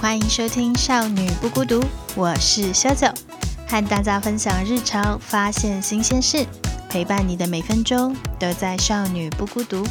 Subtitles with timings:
[0.00, 1.80] 欢迎收听《少女不孤独》，
[2.14, 3.08] 我是小九，
[3.66, 6.46] 和大家分享日常，发现新鲜事，
[6.88, 9.82] 陪伴你的每分钟都在《少女不孤独》。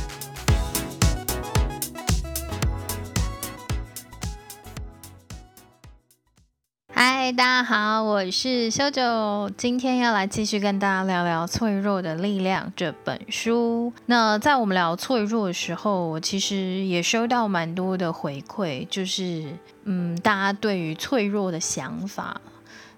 [7.36, 13.92] 大家好，我是修九，今天要来继续跟大家聊聊《脆弱的力量》这本书。
[14.05, 16.55] 那在我们聊脆弱的时候，我其实
[16.86, 19.43] 也收到蛮多的回馈，就是
[19.84, 22.39] 嗯，大家对于脆弱的想法。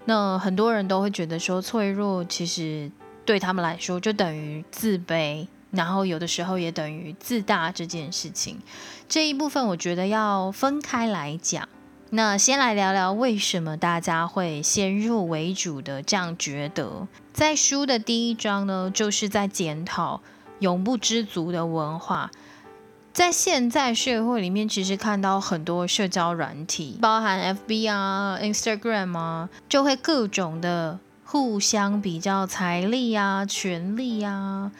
[0.05, 2.91] 那很多人都会觉得说，脆弱其实
[3.25, 8.59] 对他们来说就等于自卑，然后有的时候也等于自大这件事情。
[9.07, 11.67] 这一部分我觉得要分开来讲。
[12.11, 17.07] 那先来聊聊为什么大家会先入为主的这样觉得。
[17.31, 20.21] 在书的第一章呢，就是在检讨
[20.57, 22.31] 永不知足的文化。
[23.13, 34.71] 在现在社会里面，其实看到很多社交软体，包含 FB 啊、Instagram 啊，就会各种的互相比较财力啊、权力啊。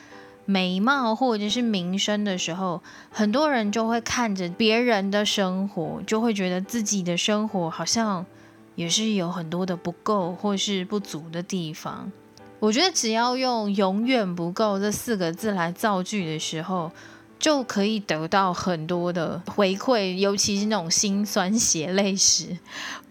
[0.50, 8.25] 美貌或者是名声的时候，很多人就会看着别人的生活，就会觉得自己的生活好像
[8.73, 12.11] 也是有很多的不够或是不足的地方。
[12.59, 16.91] 我觉得只要用“永远不够”这四个字来造句的时候，
[17.38, 22.58] 就可以得到很多的回馈，尤其是那种心酸血泪史。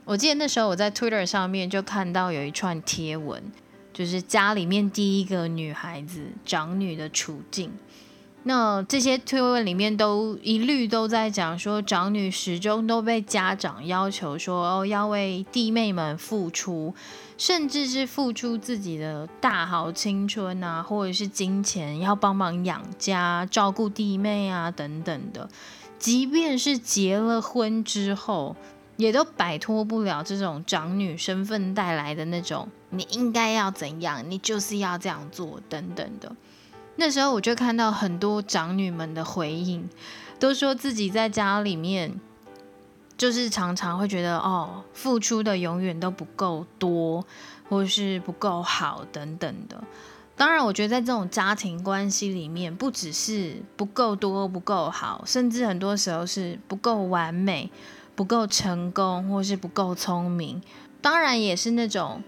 [0.04, 3.40] 我记得那时候我在 Twitter 上面就看到有一串贴文。
[3.98, 7.72] 就是家里面第一个女孩子长女的处境，
[8.44, 16.94] 那这些推文里面都一律都在讲说，长女始终都被家长要求说哦要为弟妹们付出，
[17.36, 25.50] 甚至是付出自己的大好青春啊，或者是金钱，要帮忙养家、照顾弟妹啊等等的，
[25.98, 28.54] 即便是结了婚之后。
[28.98, 36.34] 也都摆脱不了这种长女身份带来的那种，你应该要怎样，你就是要这样做等等的。
[36.96, 39.88] 那时候我就看到很多长女们的回应，
[40.40, 42.20] 都说自己在家里面，
[43.16, 47.24] 就是常常会觉得哦，付出的永远都不够多，
[47.68, 49.80] 或是不够好等等的。
[50.36, 57.70] 当然，我觉得在这种家庭关系里面，不只是不够多、不够好，甚至很多时候是不够完美。
[58.18, 60.60] 不够成功，或是不够聪明，
[61.00, 62.20] 当然也是那种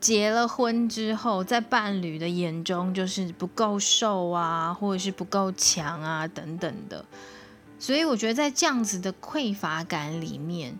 [0.00, 7.04] 结了婚之后，在伴侣的眼中就是不够瘦啊，或者是不够强啊等等的。
[7.78, 10.76] 所以我觉得在这样子的匮乏感里面，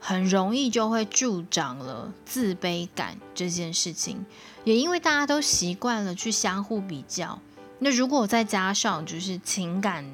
[0.00, 4.26] 很容易就会助长了自卑感这件事情。
[4.64, 7.38] 也因为大家都习惯了去相互比较，
[7.78, 10.04] 那如果再加上就是情感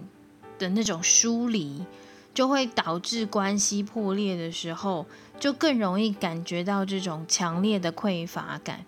[0.59, 1.87] 的那种疏离。
[2.38, 5.06] 就会导致关系破裂的时候，
[5.41, 8.84] 就更容易感觉到这种强烈的匮乏感。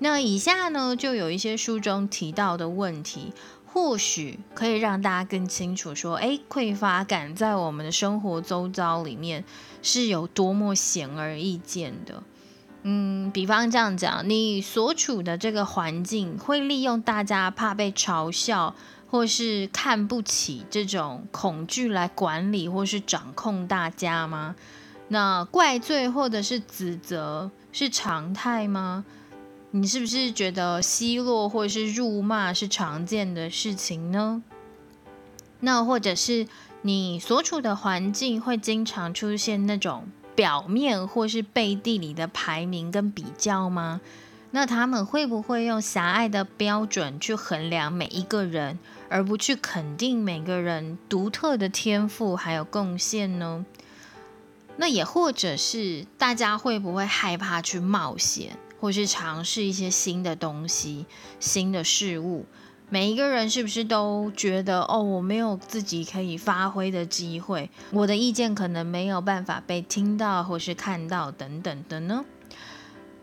[0.00, 3.32] 那以下呢，就有一些书中提到的问题，
[3.72, 9.44] 或许可以让大家更清楚说，哎，匮乏感在我们的生活周遭里面
[9.80, 12.24] 是有多么显而易见的。
[12.82, 18.74] 嗯，比方这样讲，你所处的这个环境会利用大家怕被嘲笑。
[19.12, 24.56] 或是看不起这种恐惧来管理或是掌控大家吗？
[25.08, 29.04] 那怪罪或者是指责是常态吗？
[29.72, 34.42] 你是不是觉得奚落或是辱骂是常见的事情呢？
[35.60, 36.48] 那或者是
[36.80, 44.00] 你所处的环境会经常出现那种表面或是背地里的排名跟比较吗？
[44.54, 53.64] 那他们会不会用狭隘的标准去衡量每一个人，而不去肯定每个人独特的天赋还有贡献呢？
[54.76, 61.06] 那也或者是大家会不会害怕去冒险，或是尝试一些新的东西、
[61.40, 62.46] 新的事物？
[62.90, 72.26] 每一个人是不是都觉得哦，我没有自己可以发挥的机会，我的意见可能没有办法被听到或是看到等等的呢？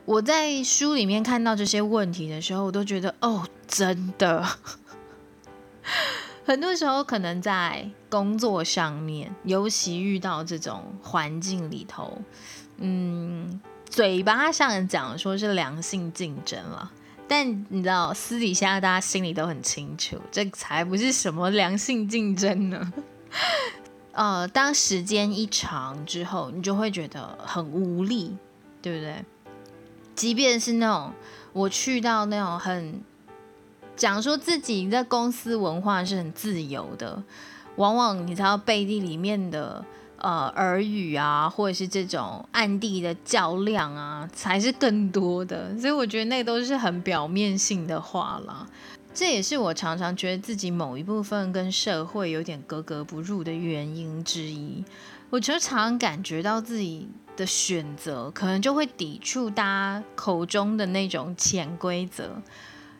[0.10, 4.44] 我在书里面看到这些问题的时候，我都觉得哦，真的，
[6.44, 12.20] 很多时候可能在工作上面，尤其遇到这种环境里头，
[12.78, 16.92] 嗯，嘴巴上讲说是良性竞争了，
[17.28, 22.94] 但你知道私底下大家心里都很清楚，这才不是什么良性竞争呢。
[24.14, 28.36] 呃，当时间一长之后，你就会觉得很无力，
[28.82, 29.24] 对不对？
[30.20, 31.14] 即便是那种
[31.54, 33.02] 我去到那种很
[33.96, 37.24] 讲说自己在公司文化是很自由的，
[37.78, 39.86] 往往你知道背地里面的
[40.18, 45.80] 呃耳语啊，或者是这种暗地的较量啊，才是更多的。
[45.80, 48.68] 所以我觉得那都是很表面性的话了。
[49.14, 54.84] 这也是我常常觉得自己某一部分跟社会有点格格不入的原因之一。
[55.30, 57.08] 我觉得常常感觉到自己
[57.40, 62.42] 的选择，可能就会抵触大家口中的那种潜规则。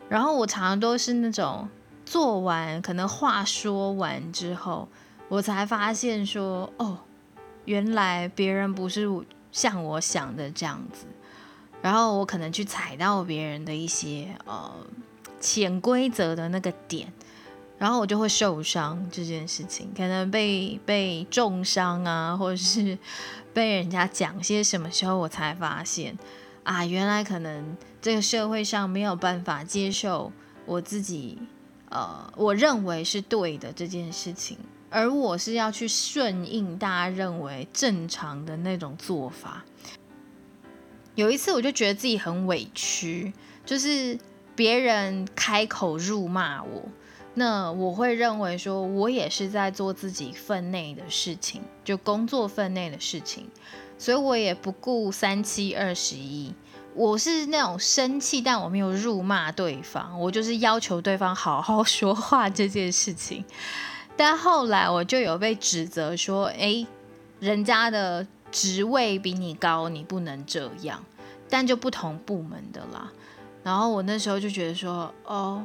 [0.08, 1.68] 然后我常常都是那种
[2.06, 4.88] 做完，可能话说完之后，
[5.28, 6.98] 我才发现说，哦，
[7.66, 9.08] 原来别人不是
[9.52, 11.06] 像我想的这样子。
[11.82, 14.72] 然后我可能去踩到别人的一些呃。
[15.42, 17.14] 潜规则的那个点，
[17.80, 22.98] 然后我就会受伤这件事情，可能被被重伤啊，或者是
[23.54, 26.16] 被人家讲些什么时候，我才发现
[26.64, 30.32] 啊，原来可能这个社会上没有办法接受
[30.66, 31.40] 我自己，
[31.90, 34.58] 呃，我认为是对的这件事情，
[34.90, 39.64] 而我是要去顺应大家认为正常的那种做法。
[41.16, 43.32] 有一次我就觉得自己很委屈，
[43.66, 44.20] 就是。
[44.56, 46.84] 别人开口辱骂我，
[47.40, 53.48] 那我会认为说，我也是在做自己分内的事情，就工作分内的事情，
[53.98, 56.54] 所以我也不顾三七二十一。
[56.94, 63.46] 我是那种生气，但我没有辱骂对方，我就是要求对方好好 说话这件事情。
[64.18, 66.86] 但后来我就有被指责说，哎，
[67.40, 71.02] 人家的职位比你高，你不能这样。
[71.50, 73.10] 但就不同部门的啦。
[73.64, 75.64] 然后我那时候就觉得说，哦，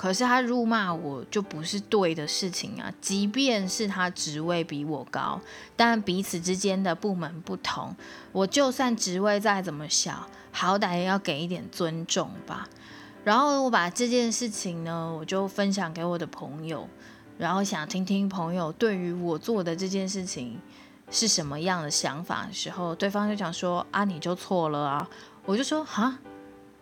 [0.00, 2.90] 可是他辱骂我就不是对的事情啊。
[3.02, 5.38] 即便是他职位比我高，
[5.76, 7.94] 但彼此之间的部门不同，
[8.32, 12.66] 我就算职位再怎么小，好歹也要给一点尊重吧。
[13.24, 16.88] 然后我把这件事情呢，我就分享给我的朋友，
[17.36, 20.58] 然后想听听朋友对于我做的这件事情
[21.10, 25.06] 是什么样的想法的时候，对方就讲说，啊，你就错了啊。
[25.44, 26.18] 我就说，哈。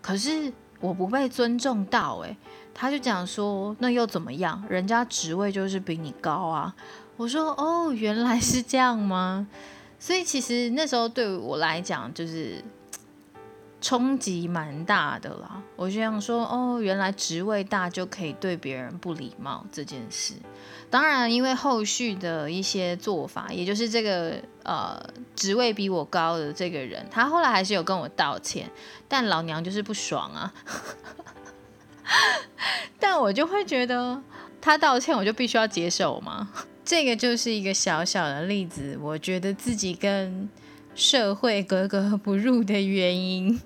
[0.01, 2.37] 可是我不被尊重到，诶，
[2.79, 4.65] 他就讲说，那又怎么样？
[4.69, 6.73] 人家职位就是比你高啊。
[7.17, 9.49] 我说，哦，原来是这样吗？
[9.99, 12.63] 所以其实那时候对我来讲，就是。
[13.81, 20.35] 冲击蛮大的啦，我就想说，哦，原来职位大就可以对别人不礼貌这件事。
[20.91, 24.35] 当然，因为后续的一些做法，也就是这个
[24.65, 25.01] 呃
[25.37, 28.69] 职位比我高的这个人，他后来还是有跟我道歉，
[29.07, 30.53] 但老娘就是不爽啊。
[32.99, 34.23] 但我就会觉得
[34.61, 36.51] 他道歉，我就必须要接受吗？
[36.85, 40.49] 这个就是一个小小的例子，我觉得自己跟
[40.95, 43.61] 社会格格不入的原因。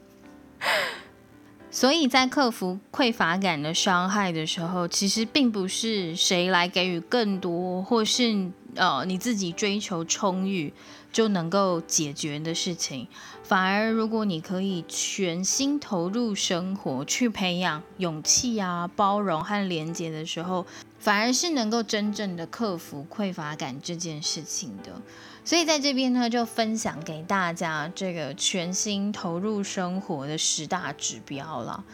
[1.70, 10.74] 所以在克服匮乏感的伤害的时候，其实并不是谁来给予更多，或是呃你自己追求充裕
[11.10, 13.08] 就能够解决的事情。
[13.52, 20.64] 反而，如果你可以全心投入生活，去培养勇气啊、包容和廉洁的时候，
[20.98, 25.02] 反而是能够真正的克服匮乏感这件事情的。
[25.44, 31.84] 所以在这边呢，就分享给大家这个全心投入生活的十大指标了。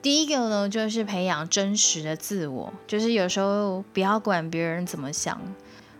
[0.00, 5.38] 第一个呢，就是培养真实的自我，就是有时候不要管别人怎么想。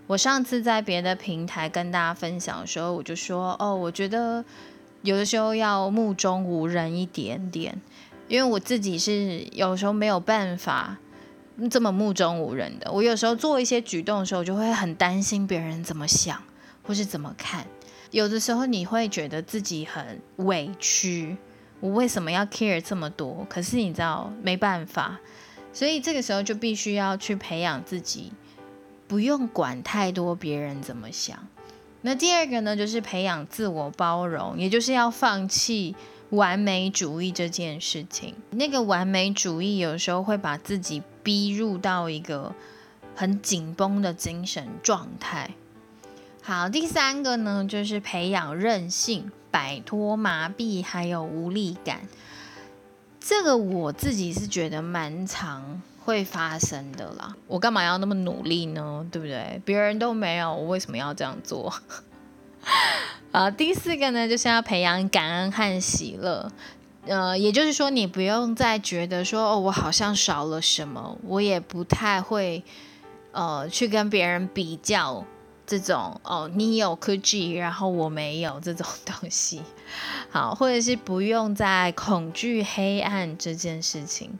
[0.07, 4.45] 我上次在别的平台跟大家分享的时候，我就说，哦，我觉得
[5.05, 7.81] 有的时候要目中无人一点点，
[8.27, 10.97] 因为我自己是有时候没有办法
[11.71, 12.91] 这么目中无人的。
[12.91, 16.43] 我有时候做一些举动的时候，就会很担心别人怎么想。
[16.87, 17.67] 或是怎么看？
[18.11, 21.35] 有的时候你会觉得自己很委屈，
[21.81, 23.47] 我为什么要 care 这么多？
[23.49, 25.19] 可是你知道没办法，
[25.73, 28.35] 所以这个时候就必须要去培养自己，
[29.09, 31.49] 不用管太多别人怎么想。
[32.07, 35.97] 那第二个呢，就是培养自我包容，也就是要放弃
[36.29, 38.35] 完美主义这件事情。
[38.51, 42.55] 那个完美主义有时候会把自己逼入到一个
[43.15, 45.53] 很紧绷的精神状态。
[46.43, 52.03] 好，第三个呢，就是培养韧性，摆脱麻痹还有无力感。
[53.19, 57.35] 这个我自己是觉得蛮常会发生的啦。
[57.47, 59.07] 我干嘛要那么努力呢？
[59.11, 59.61] 对不对？
[59.65, 61.73] 别人都没有，我为什么要这样做？
[63.33, 66.53] 啊，第四个呢，就是要培养感恩和喜乐。
[67.07, 72.63] 呃，也就是说，你不用再觉得说，哦，我好像少了什么，我也不太会
[73.33, 75.25] 呃去跟别人比较。
[75.67, 79.63] 这种哦，你有科技，然后我没有这种东西，
[80.31, 84.39] 好，或者是不用再恐惧黑暗这件事情。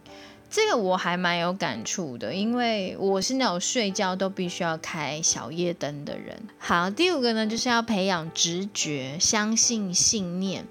[0.55, 6.41] 这个我还蛮有感触的，因为我是那种睡觉都必须要开小夜灯的人。
[6.59, 10.65] 好，第五个呢，就是要培养直觉，相信信念。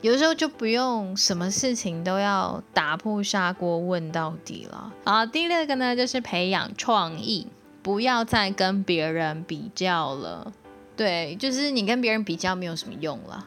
[0.00, 4.94] 有时候就不用什么事情都要打破砂锅问到底了。
[5.04, 7.48] 好，第六个呢，就是培养创意，
[7.82, 10.54] 不要再跟别人比较了。
[10.96, 13.44] 对，就是你跟别人比较没有什么用了。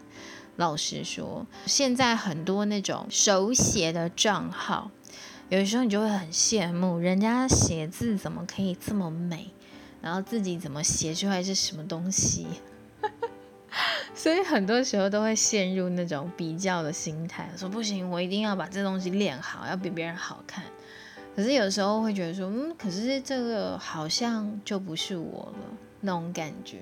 [0.58, 4.92] 老实说，现在很多那种手写的账号。
[5.52, 9.50] 有时候你就会很羡慕人家写字怎么可以这么美，
[10.02, 12.48] 然后自己怎么写出来是什么东西，
[14.16, 20.64] 所以很多时候都会陷入那种比较的心态，说不行，我一定要把这东西练好，要比别人好看。
[21.36, 26.80] 可是有时候会觉得说，嗯，可是这个好像就不是我了那种感觉。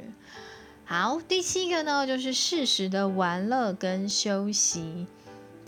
[0.86, 5.08] 好，第七个呢，就是适时的玩乐跟休息。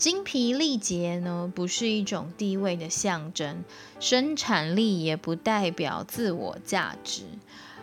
[0.02, 3.62] 精疲力竭呢，不是一种地位的象征，
[4.00, 7.22] 生产力也不代表自我价值。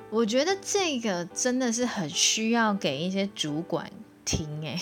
[0.10, 3.90] 我觉得这个真的是很需要给一些主管
[4.26, 4.78] 听诶。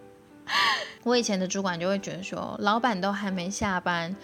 [1.02, 4.14] 我以前的主管就会觉得说，老板都还没下班，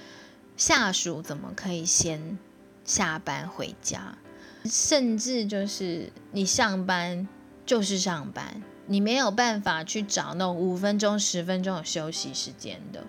[0.59, 2.39] 下属怎么可以先
[2.85, 4.19] 下班回家？
[4.67, 7.27] 甚至就是你上班
[7.65, 8.63] 就是上班。
[8.87, 13.03] 你没有办法去找那种五分钟、十分钟的休息时间的，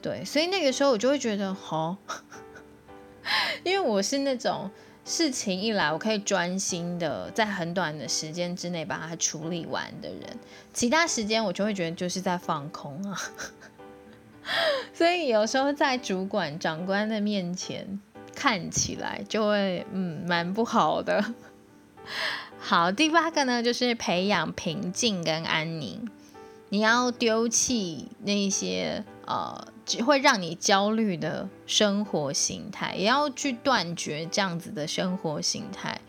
[0.00, 1.96] 对，所以那个时候我就会觉得，好，
[3.62, 4.70] 因为我是那种
[5.04, 10.38] 事情一来，我可以专心的在很短的时间之内把它处理完的人，
[10.72, 13.20] 其他时间我就会觉得就是在放空啊，
[14.94, 18.00] 所以有时候在主管、长官的面前
[18.34, 21.34] 看起来就会，嗯，蛮不好的。
[22.62, 26.06] 好，第八个呢，就是培养平静跟安宁。
[26.68, 36.00] 你要丢弃那些呃，只会让你焦虑的生活形态，也要去断绝这样子的生活形态。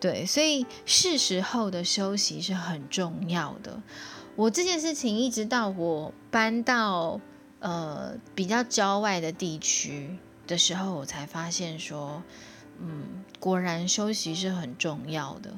[0.00, 3.82] 对，所以是时候的休息是很重要的。
[4.36, 7.20] 我这件事情一直到我搬到
[7.58, 12.22] 呃比较郊外的地区的时候，我才发现说，
[12.80, 15.52] 嗯，果然休息是很重要的。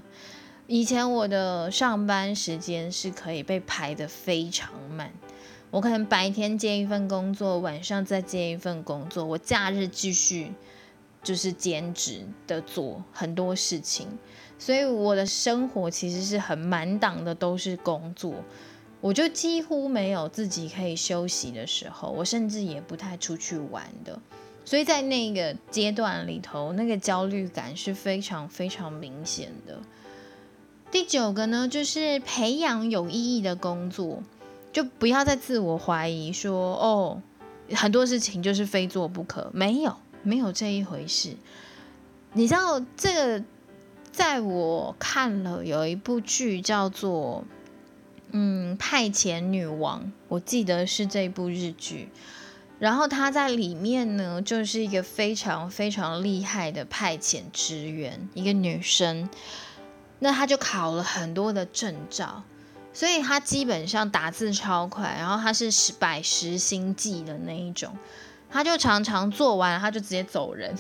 [0.67, 5.13] 以前我的上班时间是可以被排得非常满，
[5.71, 10.53] 我可能白天接一份工作，晚上再接一份工作，我假日继续
[11.23, 14.07] 就是兼职的做很多事情，
[14.59, 18.33] 所以我的生活其实是很满档的，都是工作，
[19.01, 24.21] 我就几乎没有自己可以休息的时候，我甚至也不太出去玩的，
[24.71, 29.77] 所以在那个阶段里头，那个焦虑感是非常非常明显的。
[30.93, 34.23] 第九个呢，就是培养有意义的工作，
[34.73, 37.21] 就不要再自我怀疑说哦，
[37.75, 41.35] 很多事情就是非做不可，没有没有这一回事。
[42.35, 43.45] 你知道这个，
[44.13, 47.43] 在我看了有一部剧叫做
[48.31, 52.09] 嗯《派遣女王》，我记得是这部日剧，
[52.81, 59.29] 然后她在里面呢，就是一个非常非常厉害的派遣职员，一个女生。
[60.23, 62.43] 那他就考了很多的证照，
[62.93, 67.97] 所以他基本上打字超快，然后他是十百十星记的那一种，
[68.51, 70.77] 他就常常做完他就直接走人，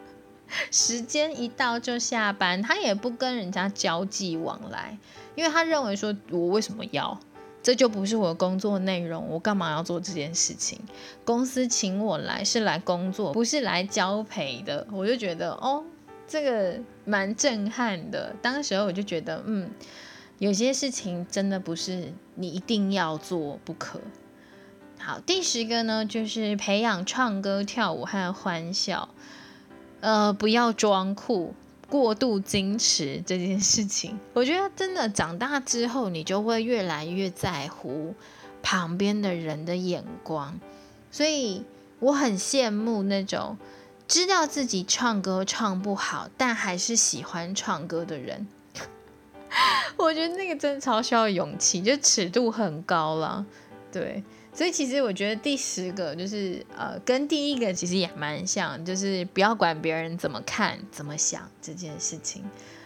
[0.70, 4.98] 时间一到就下班，他也不跟人家交际往来，
[5.34, 7.18] 因为他认为说我为什么要，
[7.62, 10.78] 这就不是我的工作内容，我干嘛要做这件事情？
[11.24, 15.84] 公司请我来是来工作，不是来交陪的，我就觉得哦。
[16.30, 19.70] 这个蛮震撼的，当时候我就觉得，嗯，
[20.38, 23.98] 有些事情真的不是你一定要做不可。
[24.98, 29.08] 好，第十个呢，就是培养唱歌、跳舞和欢笑，
[30.00, 31.54] 呃，不要装酷、
[31.88, 34.18] 过度矜持这件事情。
[34.34, 38.14] 我觉得真的长大之后，你就会越来越在乎
[38.62, 40.58] 旁边的人的眼光，
[41.10, 41.64] 所以
[42.00, 43.56] 我很羡慕那种。
[44.06, 48.48] 知道自己唱歌唱不好，但还是喜欢唱歌的人，
[49.98, 53.44] 我觉得那个真的超需要勇气，就尺度很高了。
[53.92, 54.24] 对，
[54.58, 62.42] 所以其实我觉得第十个就是呃，跟第一个其实也蛮像，就是不要管别人怎么看、怎么想这件事情。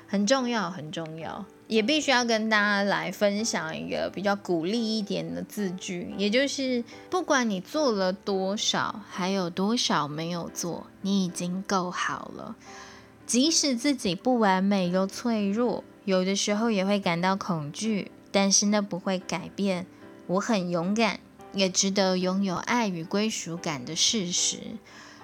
[0.07, 12.55] 很重要，很重要，也必须要跟大家来分享一个比较鼓励一点的字句，也就是不管你做了多少，还有多少没有做，你已经够好了。
[13.25, 19.87] 即使自己不完美又脆弱，有的时候也会感到恐惧，但是那不会改变
[20.27, 21.21] 我很勇敢，
[21.53, 24.59] 也值得拥有爱与归属感的事实。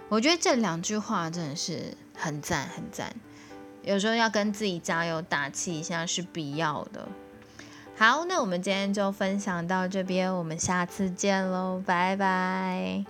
[0.08, 3.14] 我觉得这两句话真的是很赞很赞，
[3.82, 7.08] 有时候要跟自己加油打气一下是必要的。
[7.96, 13.04] 好，那我们今天就分享到这边，我们下次见喽，拜拜。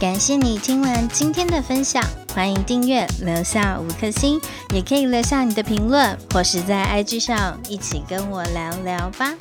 [0.00, 2.02] 感谢你听完今天的分享，
[2.34, 4.40] 欢迎订阅，留下五颗星，
[4.72, 9.34] 也可以留下你的评论，或是在 IG 上一起跟我聊聊吧。